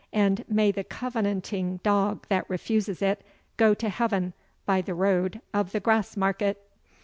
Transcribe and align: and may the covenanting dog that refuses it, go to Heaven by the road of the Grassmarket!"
and 0.13 0.43
may 0.49 0.71
the 0.71 0.83
covenanting 0.83 1.77
dog 1.83 2.25
that 2.27 2.49
refuses 2.49 3.03
it, 3.03 3.23
go 3.55 3.75
to 3.75 3.87
Heaven 3.87 4.33
by 4.65 4.81
the 4.81 4.95
road 4.95 5.41
of 5.53 5.73
the 5.73 5.79
Grassmarket!" 5.79 6.55